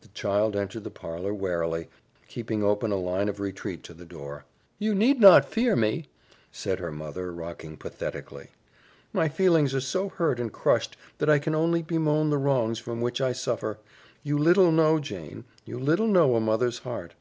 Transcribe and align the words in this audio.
The 0.00 0.08
child 0.08 0.56
entered 0.56 0.82
the 0.82 0.90
parlor 0.90 1.32
warily, 1.32 1.88
keeping 2.26 2.64
open 2.64 2.90
a 2.90 2.96
line 2.96 3.28
of 3.28 3.38
retreat 3.38 3.84
to 3.84 3.94
the 3.94 4.04
door. 4.04 4.44
"You 4.80 4.92
need 4.92 5.20
not 5.20 5.48
fear 5.48 5.76
me," 5.76 6.08
said 6.50 6.80
her 6.80 6.90
mother, 6.90 7.30
rocking 7.32 7.76
pathetically. 7.76 8.48
"My 9.12 9.28
feelings 9.28 9.72
are 9.72 9.80
so 9.80 10.08
hurt 10.08 10.40
and 10.40 10.52
crushed 10.52 10.96
that 11.18 11.30
I 11.30 11.38
can 11.38 11.54
only 11.54 11.80
bemoan 11.80 12.30
the 12.30 12.38
wrongs 12.38 12.80
from 12.80 13.00
which 13.00 13.20
I 13.20 13.30
suffer. 13.30 13.78
You 14.24 14.36
little 14.36 14.72
know, 14.72 14.98
Jane, 14.98 15.44
you 15.64 15.78
little 15.78 16.08
know 16.08 16.34
a 16.34 16.40
mother's 16.40 16.78
heart." 16.80 17.14